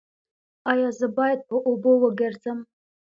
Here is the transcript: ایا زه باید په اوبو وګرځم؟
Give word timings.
ایا 0.71 0.89
زه 0.99 1.07
باید 1.17 1.39
په 1.49 1.55
اوبو 1.67 1.91
وګرځم؟ 2.03 2.59